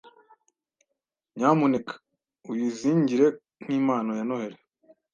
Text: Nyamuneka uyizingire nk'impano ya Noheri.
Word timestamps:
Nyamuneka 1.35 1.93
uyizingire 2.51 3.27
nk'impano 3.61 4.09
ya 4.17 4.23
Noheri. 4.27 4.57